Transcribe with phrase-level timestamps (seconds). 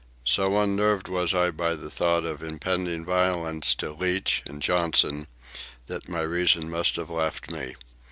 [0.25, 5.27] So unnerved was I by the thought of impending violence to Leach and Johnson
[5.85, 7.75] that my reason must have left me.